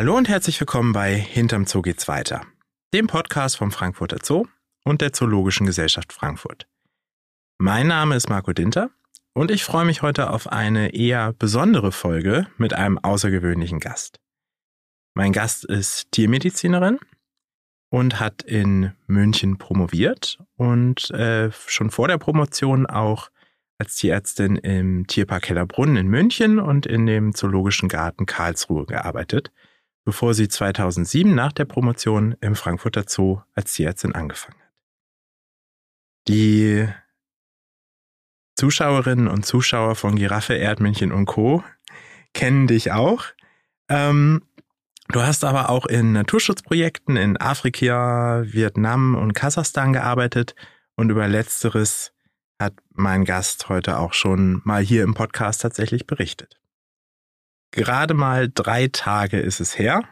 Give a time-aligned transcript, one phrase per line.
[0.00, 2.40] Hallo und herzlich willkommen bei Hinterm Zoo geht's weiter,
[2.94, 4.46] dem Podcast vom Frankfurter Zoo
[4.82, 6.66] und der Zoologischen Gesellschaft Frankfurt.
[7.58, 8.88] Mein Name ist Marco Dinter
[9.34, 14.20] und ich freue mich heute auf eine eher besondere Folge mit einem außergewöhnlichen Gast.
[15.12, 16.98] Mein Gast ist Tiermedizinerin
[17.90, 23.30] und hat in München promoviert und äh, schon vor der Promotion auch
[23.76, 29.52] als Tierärztin im Tierpark Hellerbrunn in München und in dem Zoologischen Garten Karlsruhe gearbeitet
[30.10, 34.72] bevor sie 2007 nach der Promotion im Frankfurter Zoo als Tierärztin angefangen hat.
[36.26, 36.88] Die
[38.56, 41.62] Zuschauerinnen und Zuschauer von Giraffe, Erdmännchen und Co.
[42.34, 43.26] kennen dich auch.
[43.88, 44.42] Ähm,
[45.10, 50.56] du hast aber auch in Naturschutzprojekten in Afrika, Vietnam und Kasachstan gearbeitet
[50.96, 52.12] und über letzteres
[52.60, 56.59] hat mein Gast heute auch schon mal hier im Podcast tatsächlich berichtet.
[57.72, 60.02] Gerade mal drei Tage ist es her.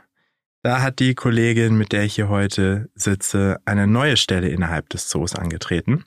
[0.62, 5.08] Da hat die Kollegin, mit der ich hier heute sitze, eine neue Stelle innerhalb des
[5.08, 6.04] Zoos angetreten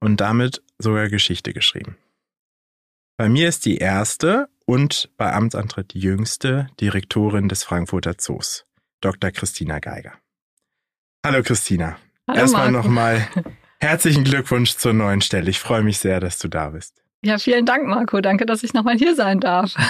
[0.00, 1.96] und damit sogar Geschichte geschrieben.
[3.16, 8.66] Bei mir ist die erste und bei Amtsantritt die jüngste Direktorin des Frankfurter Zoos,
[9.00, 9.30] Dr.
[9.30, 10.12] Christina Geiger.
[11.24, 11.96] Hallo Christina.
[12.28, 13.26] Hallo Erstmal nochmal
[13.80, 15.48] herzlichen Glückwunsch zur neuen Stelle.
[15.48, 17.05] Ich freue mich sehr, dass du da bist.
[17.24, 18.20] Ja, vielen Dank, Marco.
[18.20, 19.74] Danke, dass ich nochmal hier sein darf.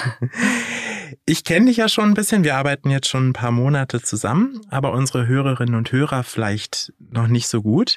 [1.24, 2.44] Ich kenne dich ja schon ein bisschen.
[2.44, 7.26] Wir arbeiten jetzt schon ein paar Monate zusammen, aber unsere Hörerinnen und Hörer vielleicht noch
[7.26, 7.96] nicht so gut.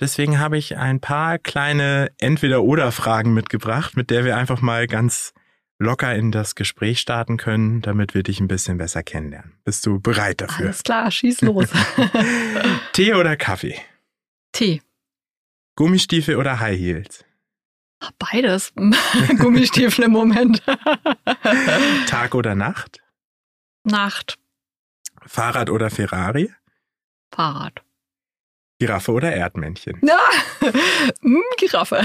[0.00, 5.32] Deswegen habe ich ein paar kleine Entweder-Oder-Fragen mitgebracht, mit der wir einfach mal ganz
[5.78, 9.52] locker in das Gespräch starten können, damit wir dich ein bisschen besser kennenlernen.
[9.64, 10.66] Bist du bereit dafür?
[10.66, 11.68] Alles klar, schieß los.
[12.92, 13.76] Tee oder Kaffee?
[14.52, 14.82] Tee.
[15.76, 17.24] Gummistiefel oder High Heels?
[18.18, 18.72] Beides.
[19.38, 20.62] Gummistiefel im Moment.
[22.06, 23.00] Tag oder Nacht?
[23.84, 24.38] Nacht.
[25.26, 26.50] Fahrrad oder Ferrari?
[27.34, 27.82] Fahrrad.
[28.78, 30.00] Giraffe oder Erdmännchen?
[31.20, 32.00] Hm, Giraffe.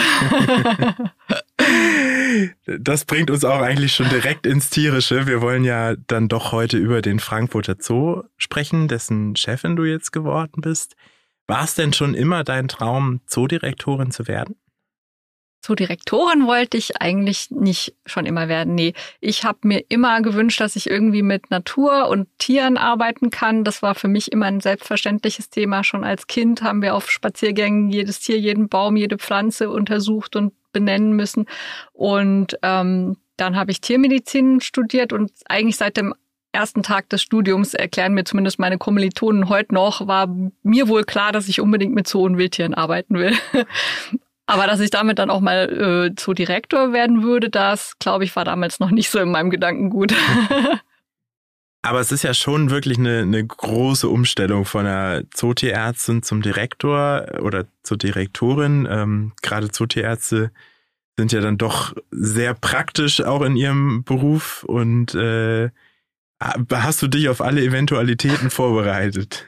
[2.66, 5.26] Das bringt uns auch eigentlich schon direkt ins Tierische.
[5.26, 10.12] Wir wollen ja dann doch heute über den Frankfurter Zoo sprechen, dessen Chefin du jetzt
[10.12, 10.96] geworden bist.
[11.48, 14.56] War es denn schon immer dein Traum, Zoodirektorin zu werden?
[15.62, 18.76] So Direktorin wollte ich eigentlich nicht schon immer werden.
[18.76, 23.64] Nee, ich habe mir immer gewünscht, dass ich irgendwie mit Natur und Tieren arbeiten kann.
[23.64, 25.84] Das war für mich immer ein selbstverständliches Thema.
[25.84, 30.54] Schon als Kind haben wir auf Spaziergängen jedes Tier, jeden Baum, jede Pflanze untersucht und
[30.72, 31.46] benennen müssen.
[31.92, 36.14] Und ähm, dann habe ich Tiermedizin studiert und eigentlich seit dem
[36.52, 40.28] ersten Tag des Studiums erklären mir zumindest meine Kommilitonen heute noch, war
[40.64, 43.34] mir wohl klar, dass ich unbedingt mit Zoo- und Wildtieren arbeiten will.
[44.50, 48.36] Aber dass ich damit dann auch mal äh, zu Direktor werden würde, das, glaube ich,
[48.36, 50.12] war damals noch nicht so in meinem Gedankengut.
[51.84, 57.28] Aber es ist ja schon wirklich eine, eine große Umstellung von der Zootierärztin zum Direktor
[57.44, 58.88] oder zur Direktorin.
[58.90, 60.50] Ähm, gerade Zootierärzte
[61.16, 65.70] sind ja dann doch sehr praktisch auch in ihrem Beruf und äh,
[66.40, 69.46] hast du dich auf alle Eventualitäten vorbereitet?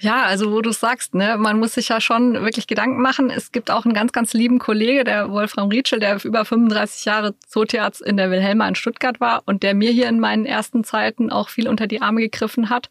[0.00, 3.30] Ja, also wo du sagst, ne, man muss sich ja schon wirklich Gedanken machen.
[3.30, 7.34] Es gibt auch einen ganz, ganz lieben Kollege, der Wolfram Rietschel, der über 35 Jahre
[7.46, 11.30] Zootierarzt in der Wilhelma in Stuttgart war und der mir hier in meinen ersten Zeiten
[11.30, 12.88] auch viel unter die Arme gegriffen hat.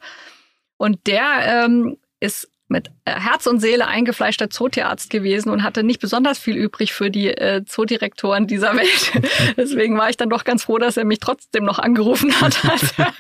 [0.78, 6.02] Und der ähm, ist mit äh, Herz und Seele eingefleischter Zootierarzt gewesen und hatte nicht
[6.02, 9.12] besonders viel übrig für die äh, Zoodirektoren dieser Welt.
[9.56, 12.94] Deswegen war ich dann doch ganz froh, dass er mich trotzdem noch angerufen hat, als
[12.98, 13.14] er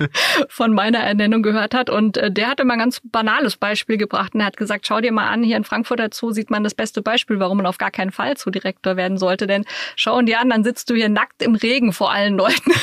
[0.50, 1.90] von meiner Ernennung gehört hat.
[1.90, 5.00] Und äh, der hatte mal ein ganz banales Beispiel gebracht und er hat gesagt, schau
[5.00, 7.78] dir mal an, hier in Frankfurter Zoo sieht man das beste Beispiel, warum man auf
[7.78, 9.47] gar keinen Fall Zoodirektor werden sollte.
[9.47, 9.66] Denn
[9.96, 12.72] schau dir an, dann sitzt du hier nackt im Regen vor allen Leuten.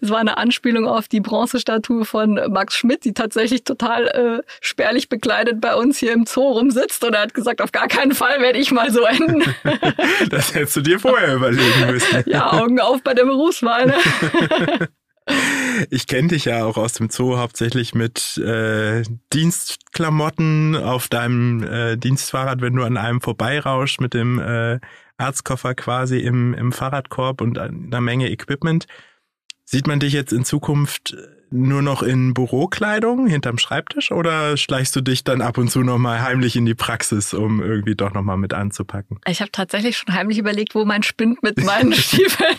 [0.00, 5.10] Es war eine Anspielung auf die Bronzestatue von Max Schmidt, die tatsächlich total äh, spärlich
[5.10, 8.38] bekleidet bei uns hier im Zoo rumsitzt und er hat gesagt, auf gar keinen Fall
[8.42, 9.42] werde ich mal so enden.
[10.28, 12.22] das hättest du dir vorher überlegen müssen.
[12.26, 13.86] Ja, Augen auf bei der Berufswahl.
[13.86, 13.94] Ne?
[15.88, 19.02] Ich kenne dich ja auch aus dem Zoo hauptsächlich mit äh,
[19.32, 24.80] Dienstklamotten auf deinem äh, Dienstfahrrad, wenn du an einem vorbeirauschst mit dem äh,
[25.16, 28.84] Arztkoffer quasi im, im Fahrradkorb und einer Menge Equipment.
[29.64, 31.16] Sieht man dich jetzt in Zukunft
[31.50, 36.20] nur noch in Bürokleidung hinterm Schreibtisch oder schleichst du dich dann ab und zu nochmal
[36.20, 39.20] heimlich in die Praxis, um irgendwie doch nochmal mit anzupacken?
[39.26, 42.56] Ich habe tatsächlich schon heimlich überlegt, wo mein Spind mit meinen Stiefeln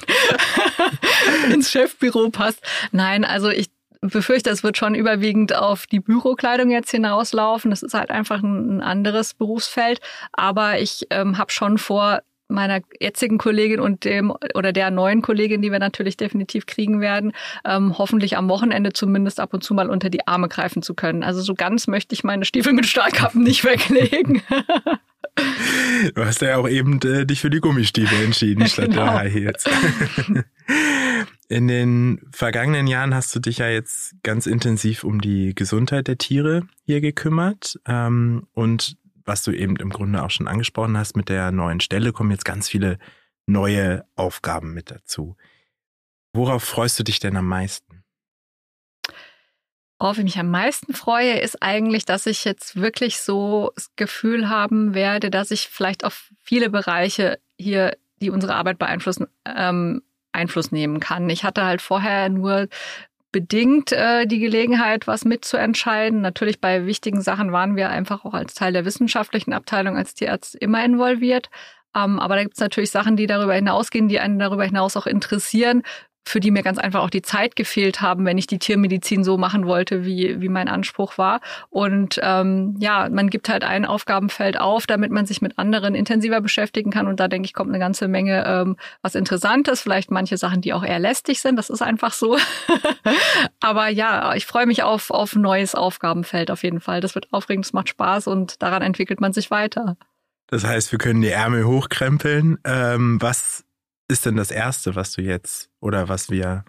[1.51, 2.61] ins Chefbüro passt.
[2.91, 3.69] Nein, also ich
[4.01, 7.71] befürchte, es wird schon überwiegend auf die Bürokleidung jetzt hinauslaufen.
[7.71, 9.99] Das ist halt einfach ein anderes Berufsfeld.
[10.31, 15.62] Aber ich ähm, habe schon vor, meiner jetzigen Kollegin und dem oder der neuen Kollegin,
[15.62, 17.31] die wir natürlich definitiv kriegen werden,
[17.65, 21.24] ähm, hoffentlich am Wochenende zumindest ab und zu mal unter die Arme greifen zu können.
[21.24, 24.42] Also so ganz möchte ich meine Stiefel mit Stahlkappen nicht weglegen.
[26.13, 29.03] Du hast ja auch eben äh, dich für die Gummistiefel entschieden statt genau.
[29.03, 29.65] der High Heels.
[31.48, 36.18] In den vergangenen Jahren hast du dich ja jetzt ganz intensiv um die Gesundheit der
[36.18, 37.80] Tiere hier gekümmert.
[37.86, 42.13] Ähm, und was du eben im Grunde auch schon angesprochen hast, mit der neuen Stelle
[42.13, 42.98] kommen jetzt ganz viele
[43.48, 45.36] neue Aufgaben mit dazu.
[46.33, 48.04] Worauf freust du dich denn am meisten?
[50.00, 54.50] Worauf ich mich am meisten freue, ist eigentlich, dass ich jetzt wirklich so das Gefühl
[54.50, 60.72] haben werde, dass ich vielleicht auf viele Bereiche hier, die unsere Arbeit beeinflussen, ähm, Einfluss
[60.72, 61.30] nehmen kann.
[61.30, 62.68] Ich hatte halt vorher nur
[63.35, 66.21] bedingt äh, die Gelegenheit, was mitzuentscheiden.
[66.21, 70.55] Natürlich bei wichtigen Sachen waren wir einfach auch als Teil der wissenschaftlichen Abteilung als Tierarzt
[70.55, 71.49] immer involviert.
[71.93, 75.05] Ähm, aber da gibt es natürlich Sachen, die darüber hinausgehen, die einen darüber hinaus auch
[75.05, 75.83] interessieren,
[76.27, 79.38] für die mir ganz einfach auch die Zeit gefehlt haben, wenn ich die Tiermedizin so
[79.38, 81.39] machen wollte, wie, wie mein Anspruch war.
[81.69, 86.42] Und ähm, ja, man gibt halt ein Aufgabenfeld auf, damit man sich mit anderen intensiver
[86.42, 87.07] beschäftigen kann.
[87.07, 90.74] Und da denke ich, kommt eine ganze Menge ähm, was Interessantes, vielleicht manche Sachen, die
[90.74, 91.57] auch eher lästig sind.
[91.57, 92.38] Das ist einfach so.
[93.60, 97.01] Aber ja, ich freue mich auf, ein neues Aufgabenfeld auf jeden Fall.
[97.01, 99.95] Das wird aufregend, es macht Spaß und daran entwickelt man sich weiter.
[100.48, 102.60] Das heißt, wir können die Ärmel hochkrempeln.
[102.63, 103.66] Ähm, was
[104.07, 106.65] ist denn das Erste, was du jetzt oder was wir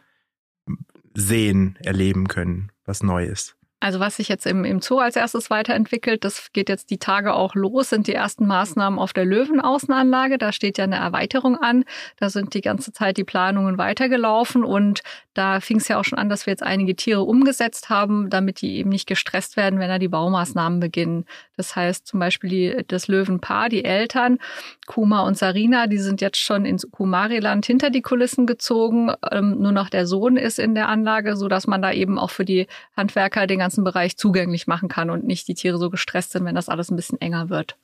[1.14, 3.55] sehen, erleben können, was neu ist?
[3.78, 7.34] Also was sich jetzt im, im Zoo als erstes weiterentwickelt, das geht jetzt die Tage
[7.34, 10.38] auch los, sind die ersten Maßnahmen auf der Löwenaußenanlage.
[10.38, 11.84] Da steht ja eine Erweiterung an.
[12.16, 15.02] Da sind die ganze Zeit die Planungen weitergelaufen und
[15.34, 18.62] da fing es ja auch schon an, dass wir jetzt einige Tiere umgesetzt haben, damit
[18.62, 21.26] die eben nicht gestresst werden, wenn da die Baumaßnahmen beginnen.
[21.58, 24.38] Das heißt zum Beispiel die, das Löwenpaar, die Eltern,
[24.86, 29.12] Kuma und Sarina, die sind jetzt schon ins Kumariland hinter die Kulissen gezogen.
[29.30, 32.30] Ähm, nur noch der Sohn ist in der Anlage, so dass man da eben auch
[32.30, 36.30] für die Handwerker den ganzen Bereich zugänglich machen kann und nicht die Tiere so gestresst
[36.30, 37.76] sind, wenn das alles ein bisschen enger wird.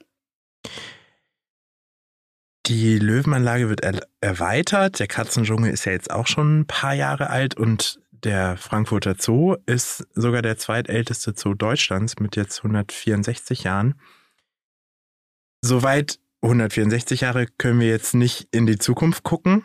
[2.66, 5.00] Die Löwenanlage wird er erweitert.
[5.00, 9.56] Der Katzendschungel ist ja jetzt auch schon ein paar Jahre alt und der Frankfurter Zoo
[9.66, 13.96] ist sogar der zweitälteste Zoo Deutschlands mit jetzt 164 Jahren.
[15.62, 19.64] Soweit 164 Jahre können wir jetzt nicht in die Zukunft gucken.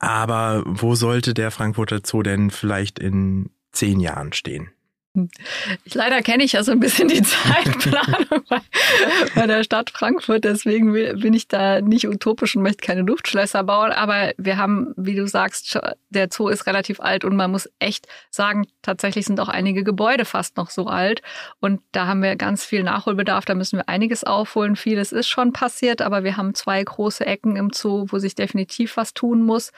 [0.00, 4.72] Aber wo sollte der Frankfurter Zoo denn vielleicht in zehn Jahren stehen?
[5.84, 8.60] Ich, leider kenne ich ja so ein bisschen die Zeitplanung bei,
[9.34, 13.92] bei, der Stadt Frankfurt, deswegen bin ich da nicht utopisch und möchte keine Luftschlösser bauen.
[13.92, 15.78] Aber wir haben, wie du sagst,
[16.10, 20.24] der Zoo ist relativ alt und man muss echt sagen, tatsächlich sind auch einige Gebäude
[20.24, 21.22] fast noch so alt.
[21.60, 24.76] Und da haben wir ganz viel Nachholbedarf, da müssen wir einiges aufholen.
[24.76, 28.96] Vieles ist schon passiert, aber wir haben zwei große Ecken im Zoo, wo sich definitiv
[28.96, 29.72] was tun muss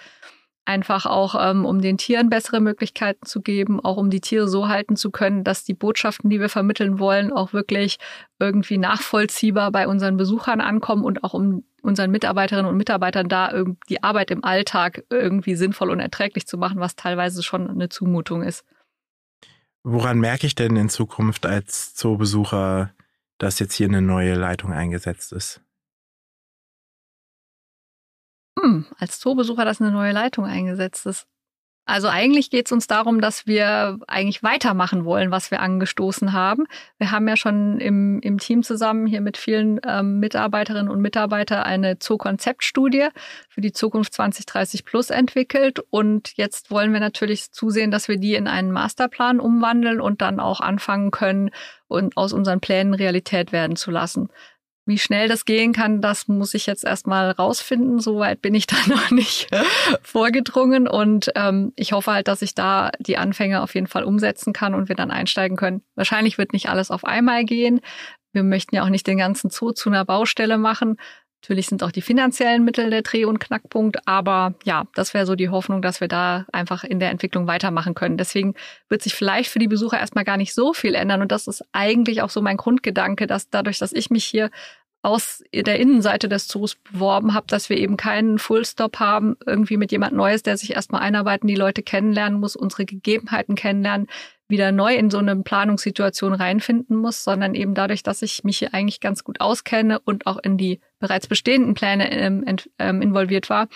[0.65, 4.69] einfach auch, ähm, um den Tieren bessere Möglichkeiten zu geben, auch um die Tiere so
[4.69, 7.99] halten zu können, dass die Botschaften, die wir vermitteln wollen, auch wirklich
[8.39, 14.03] irgendwie nachvollziehbar bei unseren Besuchern ankommen und auch um unseren Mitarbeiterinnen und Mitarbeitern da die
[14.03, 18.65] Arbeit im Alltag irgendwie sinnvoll und erträglich zu machen, was teilweise schon eine Zumutung ist.
[19.83, 22.93] Woran merke ich denn in Zukunft als Zoobesucher,
[23.39, 25.63] dass jetzt hier eine neue Leitung eingesetzt ist?
[28.61, 31.27] Hm, als Zoobesucher, dass eine neue Leitung eingesetzt ist.
[31.87, 36.67] Also eigentlich geht es uns darum, dass wir eigentlich weitermachen wollen, was wir angestoßen haben.
[36.99, 41.65] Wir haben ja schon im, im Team zusammen hier mit vielen ähm, Mitarbeiterinnen und Mitarbeitern
[41.65, 43.09] eine Zoo-Konzeptstudie
[43.49, 45.81] für die Zukunft 2030 Plus entwickelt.
[45.91, 50.39] Und jetzt wollen wir natürlich zusehen, dass wir die in einen Masterplan umwandeln und dann
[50.39, 51.51] auch anfangen können
[51.89, 54.29] und aus unseren Plänen Realität werden zu lassen.
[54.87, 58.01] Wie schnell das gehen kann, das muss ich jetzt erstmal rausfinden.
[58.01, 59.49] Soweit bin ich da noch nicht
[60.03, 60.89] vorgedrungen.
[60.89, 64.75] Und ähm, ich hoffe halt, dass ich da die Anfänge auf jeden Fall umsetzen kann
[64.75, 65.83] und wir dann einsteigen können.
[65.95, 67.81] Wahrscheinlich wird nicht alles auf einmal gehen.
[68.33, 70.97] Wir möchten ja auch nicht den ganzen Zoo zu einer Baustelle machen.
[71.43, 75.35] Natürlich sind auch die finanziellen Mittel der Dreh- und Knackpunkt, aber ja, das wäre so
[75.35, 78.19] die Hoffnung, dass wir da einfach in der Entwicklung weitermachen können.
[78.19, 78.55] Deswegen
[78.91, 81.65] wird sich vielleicht für die Besucher erstmal gar nicht so viel ändern und das ist
[81.73, 84.51] eigentlich auch so mein Grundgedanke, dass dadurch, dass ich mich hier
[85.03, 89.93] aus der Innenseite des Zoos beworben habe, dass wir eben keinen Fullstop haben, irgendwie mit
[89.93, 94.09] jemand Neues, der sich erstmal einarbeiten, die Leute kennenlernen muss, unsere Gegebenheiten kennenlernen,
[94.51, 98.75] wieder neu in so eine Planungssituation reinfinden muss, sondern eben dadurch, dass ich mich hier
[98.75, 102.45] eigentlich ganz gut auskenne und auch in die bereits bestehenden Pläne ähm,
[102.79, 103.69] ähm, involviert war,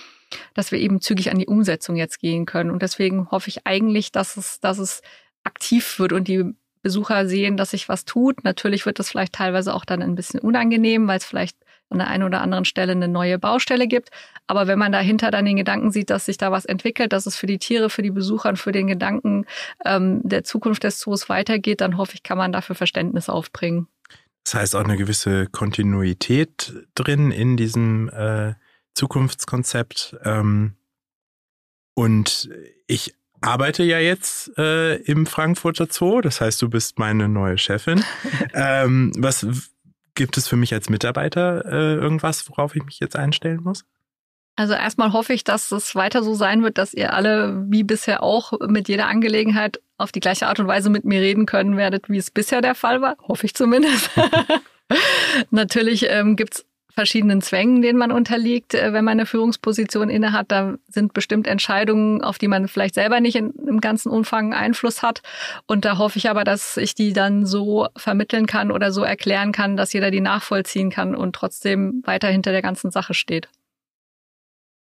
[0.52, 2.71] dass wir eben zügig an die Umsetzung jetzt gehen können.
[2.71, 5.00] Und deswegen hoffe ich eigentlich, dass es, dass es
[5.45, 6.54] aktiv wird und die
[6.85, 8.45] Besucher sehen, dass sich was tut.
[8.45, 11.57] Natürlich wird das vielleicht teilweise auch dann ein bisschen unangenehm, weil es vielleicht
[11.88, 14.11] an der einen oder anderen Stelle eine neue Baustelle gibt.
[14.47, 17.37] Aber wenn man dahinter dann den Gedanken sieht, dass sich da was entwickelt, dass es
[17.37, 19.47] für die Tiere, für die Besucher und für den Gedanken
[19.85, 23.88] ähm, der Zukunft des Zoos weitergeht, dann hoffe ich, kann man dafür Verständnis aufbringen.
[24.45, 28.55] Das heißt auch eine gewisse Kontinuität drin in diesem äh,
[28.95, 30.17] Zukunftskonzept.
[30.23, 30.75] Ähm,
[31.95, 32.50] und
[32.87, 38.03] ich arbeite ja jetzt äh, im Frankfurter Zoo, das heißt, du bist meine neue Chefin.
[38.55, 39.47] ähm, was
[40.14, 43.85] gibt es für mich als Mitarbeiter äh, irgendwas, worauf ich mich jetzt einstellen muss?
[44.57, 48.23] Also erstmal hoffe ich, dass es weiter so sein wird, dass ihr alle wie bisher
[48.23, 52.09] auch mit jeder Angelegenheit auf die gleiche Art und Weise mit mir reden können werdet,
[52.09, 53.17] wie es bisher der Fall war.
[53.26, 54.11] Hoffe ich zumindest.
[55.50, 60.50] Natürlich ähm, gibt verschiedenen Zwängen, denen man unterliegt, äh, wenn man eine Führungsposition innehat.
[60.50, 65.02] Da sind bestimmt Entscheidungen, auf die man vielleicht selber nicht in, im ganzen Umfang Einfluss
[65.02, 65.22] hat.
[65.66, 69.52] Und da hoffe ich aber, dass ich die dann so vermitteln kann oder so erklären
[69.52, 73.48] kann, dass jeder die nachvollziehen kann und trotzdem weiter hinter der ganzen Sache steht.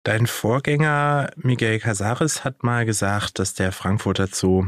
[0.03, 4.67] Dein Vorgänger Miguel Casares hat mal gesagt, dass der Frankfurter Zoo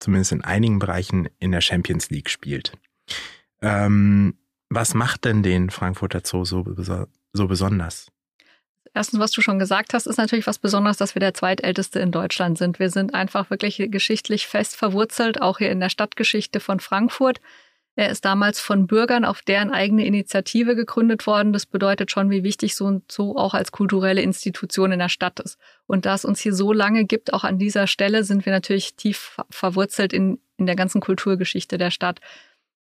[0.00, 2.72] zumindest in einigen Bereichen in der Champions League spielt.
[3.62, 4.36] Ähm,
[4.74, 6.64] was macht denn den Frankfurter Zoo so,
[7.32, 8.06] so besonders?
[8.94, 12.12] Erstens, was du schon gesagt hast, ist natürlich was Besonderes, dass wir der zweitälteste in
[12.12, 12.78] Deutschland sind.
[12.78, 17.40] Wir sind einfach wirklich geschichtlich fest verwurzelt, auch hier in der Stadtgeschichte von Frankfurt.
[17.96, 21.52] Er ist damals von Bürgern auf deren eigene Initiative gegründet worden.
[21.52, 25.40] Das bedeutet schon, wie wichtig so ein Zoo auch als kulturelle Institution in der Stadt
[25.40, 25.58] ist.
[25.86, 28.94] Und da es uns hier so lange gibt, auch an dieser Stelle, sind wir natürlich
[28.96, 32.20] tief verwurzelt in, in der ganzen Kulturgeschichte der Stadt.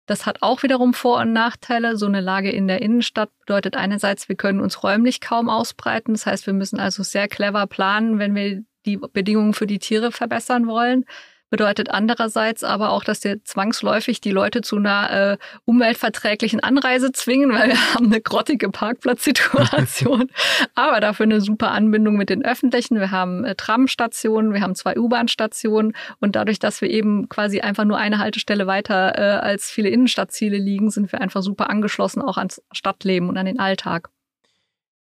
[0.06, 1.96] Das hat auch wiederum Vor- und Nachteile.
[1.96, 6.14] So eine Lage in der Innenstadt bedeutet einerseits, wir können uns räumlich kaum ausbreiten.
[6.14, 10.10] Das heißt, wir müssen also sehr clever planen, wenn wir die Bedingungen für die Tiere
[10.10, 11.04] verbessern wollen
[11.52, 17.52] bedeutet andererseits aber auch, dass wir zwangsläufig die Leute zu einer äh, umweltverträglichen Anreise zwingen,
[17.52, 20.30] weil wir haben eine grottige Parkplatzsituation,
[20.74, 22.98] aber dafür eine super Anbindung mit den Öffentlichen.
[22.98, 27.84] Wir haben äh, Tramstationen, wir haben zwei U-Bahn-Stationen und dadurch, dass wir eben quasi einfach
[27.84, 32.38] nur eine Haltestelle weiter äh, als viele Innenstadtziele liegen, sind wir einfach super angeschlossen auch
[32.38, 34.08] ans Stadtleben und an den Alltag.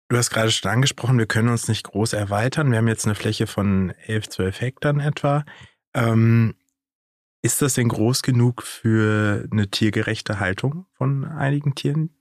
[0.10, 2.70] Du hast gerade schon angesprochen, wir können uns nicht groß erweitern.
[2.70, 5.44] Wir haben jetzt eine Fläche von 11, 12 Hektar etwa.
[5.94, 6.56] Ähm,
[7.42, 12.14] ist das denn groß genug für eine tiergerechte Haltung von einigen Tieren?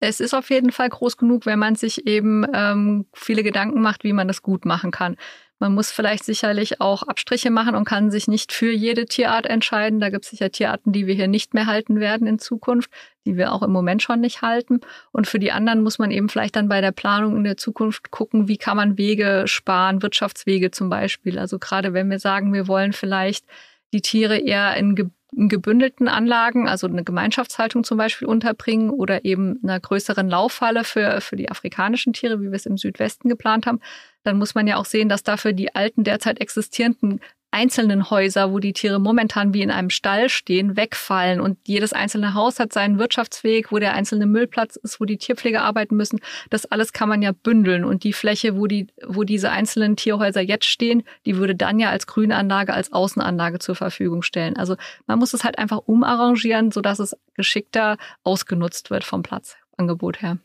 [0.00, 4.04] Es ist auf jeden Fall groß genug, wenn man sich eben ähm, viele Gedanken macht,
[4.04, 5.16] wie man das gut machen kann.
[5.58, 10.00] Man muss vielleicht sicherlich auch Abstriche machen und kann sich nicht für jede Tierart entscheiden.
[10.00, 12.90] Da gibt es sicher Tierarten, die wir hier nicht mehr halten werden in Zukunft,
[13.24, 14.80] die wir auch im Moment schon nicht halten.
[15.12, 18.10] Und für die anderen muss man eben vielleicht dann bei der Planung in der Zukunft
[18.10, 21.38] gucken, wie kann man Wege sparen, Wirtschaftswege zum Beispiel.
[21.38, 23.44] Also gerade wenn wir sagen, wir wollen vielleicht
[23.92, 24.94] die Tiere eher in
[25.36, 31.20] in gebündelten Anlagen, also eine Gemeinschaftshaltung zum Beispiel unterbringen oder eben einer größeren Laufhalle für,
[31.20, 33.80] für die afrikanischen Tiere, wie wir es im Südwesten geplant haben,
[34.22, 37.20] dann muss man ja auch sehen, dass dafür die alten derzeit existierenden
[37.54, 41.40] einzelnen Häuser, wo die Tiere momentan wie in einem Stall stehen, wegfallen.
[41.40, 45.62] Und jedes einzelne Haus hat seinen Wirtschaftsweg, wo der einzelne Müllplatz ist, wo die Tierpfleger
[45.62, 46.18] arbeiten müssen.
[46.50, 47.84] Das alles kann man ja bündeln.
[47.84, 51.90] Und die Fläche, wo die, wo diese einzelnen Tierhäuser jetzt stehen, die würde dann ja
[51.90, 54.56] als Grünanlage, als Außenanlage zur Verfügung stellen.
[54.56, 60.38] Also man muss es halt einfach umarrangieren, sodass es geschickter ausgenutzt wird vom Platzangebot her.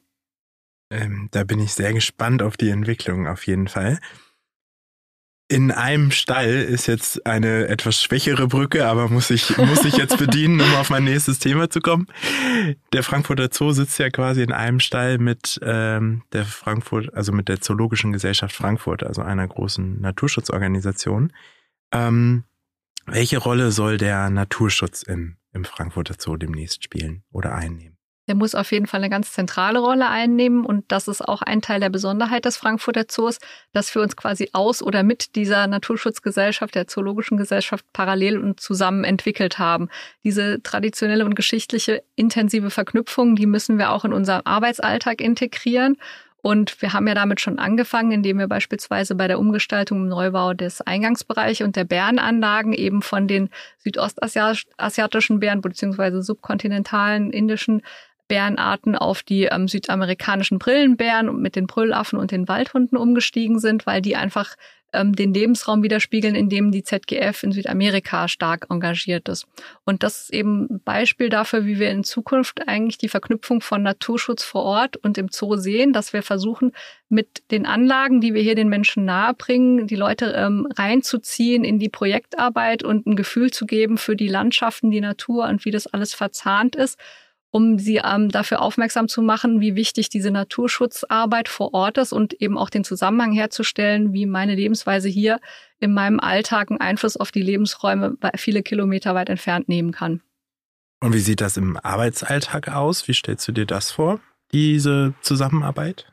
[0.92, 4.00] Ähm, da bin ich sehr gespannt auf die Entwicklung auf jeden Fall.
[5.51, 10.20] In einem Stall ist jetzt eine etwas schwächere Brücke, aber muss ich, muss ich jetzt
[10.20, 12.06] bedienen, um auf mein nächstes Thema zu kommen.
[12.94, 17.50] Der Frankfurter Zoo sitzt ja quasi in einem Stall mit ähm, der Frankfurt, also mit
[17.50, 21.34] der Zoologischen Gesellschaft Frankfurt, also einer großen Naturschutzorganisation.
[21.91, 22.44] Ähm,
[23.08, 27.99] welche Rolle soll der Naturschutz im, im Frankfurter Zoo demnächst spielen oder einnehmen?
[28.29, 30.63] Der muss auf jeden Fall eine ganz zentrale Rolle einnehmen.
[30.63, 33.39] Und das ist auch ein Teil der Besonderheit des Frankfurter Zoos,
[33.74, 39.03] dass wir uns quasi aus oder mit dieser Naturschutzgesellschaft, der Zoologischen Gesellschaft parallel und zusammen
[39.03, 39.89] entwickelt haben.
[40.24, 45.98] Diese traditionelle und geschichtliche intensive Verknüpfung, die müssen wir auch in unserem Arbeitsalltag integrieren.
[46.41, 50.53] Und wir haben ja damit schon angefangen, indem wir beispielsweise bei der Umgestaltung im Neubau
[50.53, 56.21] des Eingangsbereichs und der Bärenanlagen eben von den südostasiatischen Bären bzw.
[56.21, 57.81] subkontinentalen indischen
[58.29, 64.01] Bärenarten auf die ähm, südamerikanischen Brillenbären mit den Brüllaffen und den Waldhunden umgestiegen sind, weil
[64.01, 64.55] die einfach
[64.93, 69.45] ähm, den Lebensraum widerspiegeln, in dem die ZGF in Südamerika stark engagiert ist.
[69.83, 73.83] Und das ist eben ein Beispiel dafür, wie wir in Zukunft eigentlich die Verknüpfung von
[73.83, 76.71] Naturschutz vor Ort und im Zoo sehen, dass wir versuchen,
[77.09, 81.89] mit den Anlagen, die wir hier den Menschen nahebringen, die Leute ähm, reinzuziehen in die
[81.89, 86.13] Projektarbeit und ein Gefühl zu geben für die Landschaften, die Natur und wie das alles
[86.13, 87.00] verzahnt ist
[87.51, 92.34] um sie ähm, dafür aufmerksam zu machen, wie wichtig diese Naturschutzarbeit vor Ort ist und
[92.34, 95.39] eben auch den Zusammenhang herzustellen, wie meine Lebensweise hier
[95.79, 100.22] in meinem Alltag einen Einfluss auf die Lebensräume viele Kilometer weit entfernt nehmen kann.
[101.01, 103.08] Und wie sieht das im Arbeitsalltag aus?
[103.08, 104.20] Wie stellst du dir das vor,
[104.51, 106.09] diese Zusammenarbeit?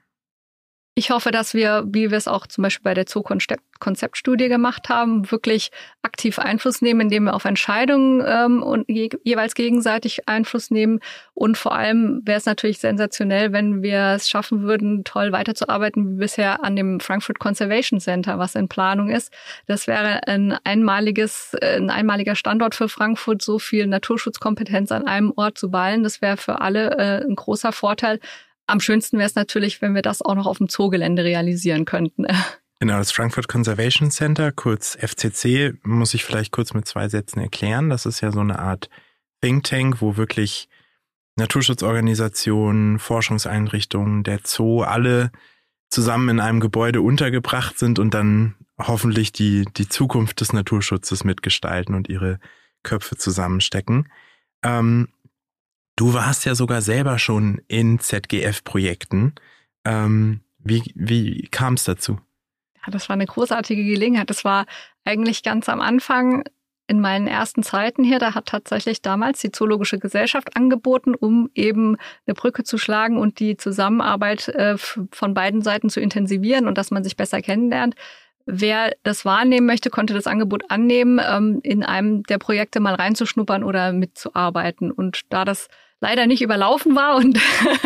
[0.98, 5.30] Ich hoffe, dass wir, wie wir es auch zum Beispiel bei der Zoo-Konzeptstudie gemacht haben,
[5.30, 11.00] wirklich aktiv Einfluss nehmen, indem wir auf Entscheidungen ähm, und je, jeweils gegenseitig Einfluss nehmen.
[11.34, 16.18] Und vor allem wäre es natürlich sensationell, wenn wir es schaffen würden, toll weiterzuarbeiten wie
[16.18, 19.30] bisher an dem Frankfurt Conservation Center, was in Planung ist.
[19.66, 25.58] Das wäre ein einmaliges, ein einmaliger Standort für Frankfurt, so viel Naturschutzkompetenz an einem Ort
[25.58, 26.04] zu ballen.
[26.04, 28.18] Das wäre für alle äh, ein großer Vorteil
[28.66, 32.26] am schönsten wäre es natürlich, wenn wir das auch noch auf dem Zoogelände realisieren könnten.
[32.78, 37.88] Genau, das Frankfurt Conservation Center, kurz FCC, muss ich vielleicht kurz mit zwei Sätzen erklären.
[37.88, 38.90] Das ist ja so eine Art
[39.40, 40.68] Think Tank, wo wirklich
[41.36, 45.30] Naturschutzorganisationen, Forschungseinrichtungen, der Zoo, alle
[45.88, 51.94] zusammen in einem Gebäude untergebracht sind und dann hoffentlich die, die Zukunft des Naturschutzes mitgestalten
[51.94, 52.40] und ihre
[52.82, 54.10] Köpfe zusammenstecken.
[54.62, 55.08] Ähm,
[55.96, 59.34] Du warst ja sogar selber schon in ZGF-Projekten.
[59.84, 62.20] Ähm, wie wie kam es dazu?
[62.84, 64.28] Ja, das war eine großartige Gelegenheit.
[64.28, 64.66] Das war
[65.06, 66.44] eigentlich ganz am Anfang
[66.86, 68.18] in meinen ersten Zeiten hier.
[68.18, 73.40] Da hat tatsächlich damals die Zoologische Gesellschaft angeboten, um eben eine Brücke zu schlagen und
[73.40, 77.94] die Zusammenarbeit äh, von beiden Seiten zu intensivieren und dass man sich besser kennenlernt.
[78.44, 83.64] Wer das wahrnehmen möchte, konnte das Angebot annehmen, ähm, in einem der Projekte mal reinzuschnuppern
[83.64, 84.92] oder mitzuarbeiten.
[84.92, 85.68] Und da das
[86.00, 87.38] leider nicht überlaufen war und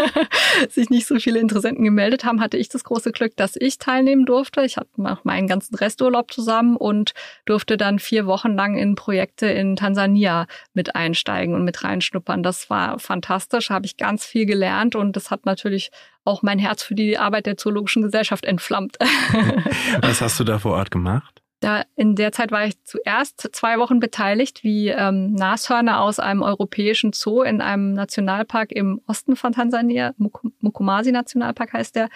[0.69, 4.27] sich nicht so viele Interessenten gemeldet haben, hatte ich das große Glück, dass ich teilnehmen
[4.27, 4.63] durfte.
[4.63, 7.13] Ich hatte noch meinen ganzen Resturlaub zusammen und
[7.45, 12.43] durfte dann vier Wochen lang in Projekte in Tansania mit einsteigen und mit reinschnuppern.
[12.43, 15.91] Das war fantastisch, habe ich ganz viel gelernt und das hat natürlich
[16.25, 18.97] auch mein Herz für die Arbeit der Zoologischen Gesellschaft entflammt.
[20.01, 21.41] Was hast du da vor Ort gemacht?
[21.61, 26.43] Da in der Zeit war ich zuerst zwei Wochen beteiligt, wie ähm, Nashörner aus einem
[26.43, 30.15] europäischen Zoo in einem Nationalpark im Osten von Tansania,
[30.61, 32.09] Mukumasi Nationalpark heißt der,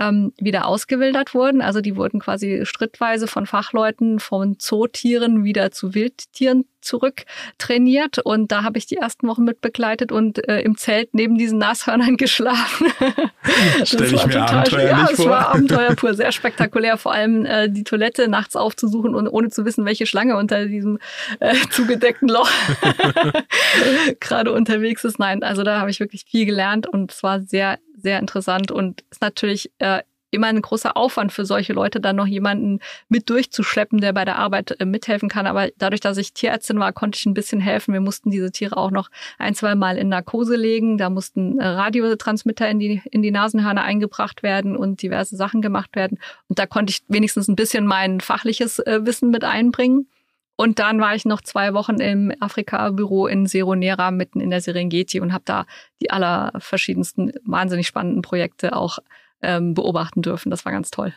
[0.00, 1.60] ähm, wieder ausgewildert wurden.
[1.60, 7.24] Also die wurden quasi schrittweise von Fachleuten von Zootieren wieder zu Wildtieren zurück
[7.58, 11.36] trainiert und da habe ich die ersten Wochen mit begleitet und äh, im Zelt neben
[11.36, 12.86] diesen Nashörnern geschlafen.
[13.84, 17.84] Stell ich mir total, ja, es war Abenteuer pur, sehr spektakulär, vor allem äh, die
[17.84, 20.98] Toilette nachts aufzusuchen und ohne zu wissen, welche Schlange unter diesem
[21.40, 22.50] äh, zugedeckten Loch
[24.20, 25.18] gerade unterwegs ist.
[25.18, 29.04] Nein, also da habe ich wirklich viel gelernt und es war sehr sehr interessant und
[29.10, 34.00] ist natürlich äh, immer ein großer Aufwand für solche Leute, dann noch jemanden mit durchzuschleppen,
[34.00, 35.46] der bei der Arbeit äh, mithelfen kann.
[35.46, 37.92] Aber dadurch, dass ich Tierärztin war, konnte ich ein bisschen helfen.
[37.92, 40.98] Wir mussten diese Tiere auch noch ein, zwei Mal in Narkose legen.
[40.98, 45.96] Da mussten äh, Radiotransmitter in die, in die Nasenhörner eingebracht werden und diverse Sachen gemacht
[45.96, 46.18] werden.
[46.48, 50.06] Und da konnte ich wenigstens ein bisschen mein fachliches äh, Wissen mit einbringen.
[50.60, 55.18] Und dann war ich noch zwei Wochen im Afrika-Büro in Seronera mitten in der Serengeti
[55.18, 55.64] und habe da
[56.02, 58.98] die aller verschiedensten, wahnsinnig spannenden Projekte auch
[59.40, 60.50] ähm, beobachten dürfen.
[60.50, 61.14] Das war ganz toll.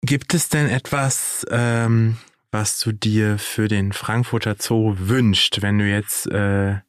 [0.00, 2.16] Gibt es denn etwas, ähm,
[2.50, 6.80] was du dir für den Frankfurter Zoo wünscht, wenn du jetzt äh,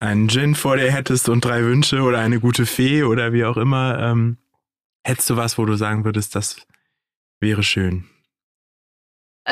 [0.00, 3.56] einen Gin vor dir hättest und drei Wünsche oder eine gute Fee oder wie auch
[3.56, 3.96] immer?
[4.00, 4.38] Ähm,
[5.04, 6.56] hättest du was, wo du sagen würdest, das
[7.38, 8.10] wäre schön?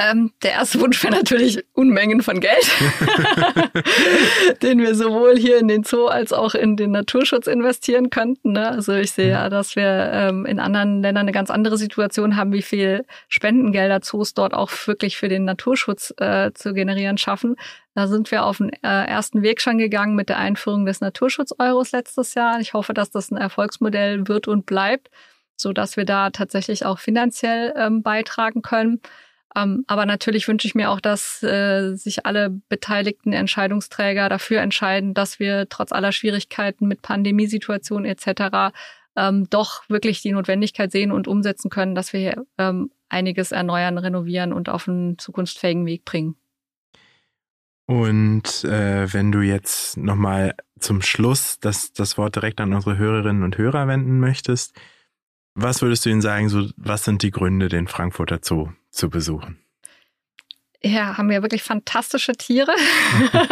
[0.00, 2.70] Ähm, der erste Wunsch wäre natürlich Unmengen von Geld,
[4.62, 8.52] den wir sowohl hier in den Zoo als auch in den Naturschutz investieren könnten.
[8.52, 8.68] Ne?
[8.68, 9.50] Also ich sehe ja, mhm.
[9.50, 14.34] dass wir ähm, in anderen Ländern eine ganz andere Situation haben, wie viel Spendengelder Zoos
[14.34, 17.56] dort auch wirklich für den Naturschutz äh, zu generieren schaffen.
[17.94, 21.90] Da sind wir auf den äh, ersten Weg schon gegangen mit der Einführung des Naturschutz-Euros
[21.90, 22.60] letztes Jahr.
[22.60, 25.10] Ich hoffe, dass das ein Erfolgsmodell wird und bleibt,
[25.56, 29.00] so dass wir da tatsächlich auch finanziell ähm, beitragen können.
[29.56, 35.14] Ähm, aber natürlich wünsche ich mir auch, dass äh, sich alle beteiligten Entscheidungsträger dafür entscheiden,
[35.14, 38.74] dass wir trotz aller Schwierigkeiten mit Pandemiesituationen etc.
[39.16, 43.96] Ähm, doch wirklich die Notwendigkeit sehen und umsetzen können, dass wir hier ähm, einiges erneuern,
[43.96, 46.36] renovieren und auf einen zukunftsfähigen Weg bringen.
[47.86, 53.42] Und äh, wenn du jetzt nochmal zum Schluss das, das Wort direkt an unsere Hörerinnen
[53.42, 54.78] und Hörer wenden möchtest,
[55.54, 59.62] was würdest du ihnen sagen, so, was sind die Gründe, den Frankfurter Zoo zu besuchen?
[60.80, 62.72] Ja, haben wir wirklich fantastische Tiere.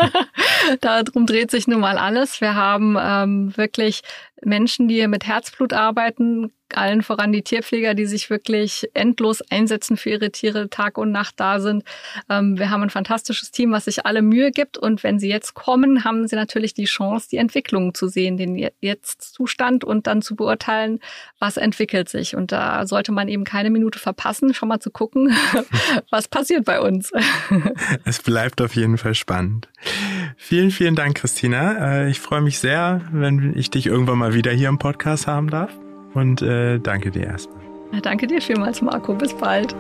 [0.81, 2.41] Darum dreht sich nun mal alles.
[2.41, 4.03] Wir haben ähm, wirklich
[4.43, 10.11] Menschen, die mit Herzblut arbeiten, allen voran die Tierpfleger, die sich wirklich endlos einsetzen für
[10.11, 11.85] ihre Tiere, Tag und Nacht da sind.
[12.29, 14.77] Ähm, wir haben ein fantastisches Team, was sich alle Mühe gibt.
[14.77, 18.57] Und wenn sie jetzt kommen, haben sie natürlich die Chance, die Entwicklung zu sehen, den
[18.81, 21.01] Jetzt-Zustand und dann zu beurteilen,
[21.39, 22.35] was entwickelt sich.
[22.35, 25.35] Und da sollte man eben keine Minute verpassen, schon mal zu gucken,
[26.11, 27.13] was passiert bei uns.
[28.05, 29.69] es bleibt auf jeden Fall spannend.
[30.37, 32.03] Vielen, vielen Dank, Christina.
[32.03, 35.49] Äh, ich freue mich sehr, wenn ich dich irgendwann mal wieder hier im Podcast haben
[35.51, 35.71] darf.
[36.15, 37.61] Und äh, danke dir erstmal.
[38.03, 39.15] Danke dir vielmals, Marco.
[39.15, 39.75] Bis bald.